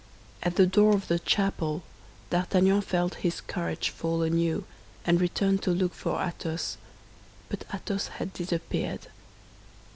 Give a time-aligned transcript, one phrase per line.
[0.41, 1.83] At the door of the chapel
[2.31, 4.63] D'Artagnan felt his courage fall anew,
[5.05, 6.77] and returned to look for Athos;
[7.49, 9.09] but Athos had disappeared.